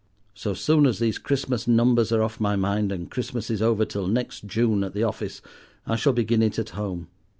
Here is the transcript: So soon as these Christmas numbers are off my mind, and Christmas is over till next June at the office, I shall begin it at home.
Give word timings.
So 0.33 0.55
soon 0.55 0.87
as 0.87 0.97
these 0.97 1.19
Christmas 1.19 1.67
numbers 1.67 2.11
are 2.11 2.23
off 2.23 2.39
my 2.39 2.55
mind, 2.55 2.91
and 2.91 3.11
Christmas 3.11 3.51
is 3.51 3.61
over 3.61 3.85
till 3.85 4.07
next 4.07 4.47
June 4.47 4.83
at 4.83 4.95
the 4.95 5.03
office, 5.03 5.43
I 5.85 5.95
shall 5.95 6.11
begin 6.13 6.41
it 6.41 6.57
at 6.57 6.69
home. 6.69 7.07